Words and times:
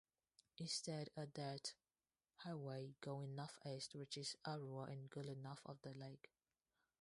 Instead 0.57 1.11
a 1.15 1.27
dirt 1.27 1.75
highway 2.37 2.95
going 3.01 3.35
north-east 3.35 3.93
reaches 3.93 4.35
Arua 4.47 4.91
and 4.91 5.11
Gulu 5.11 5.35
north 5.37 5.61
of 5.67 5.79
the 5.83 5.93
lake. 5.93 6.31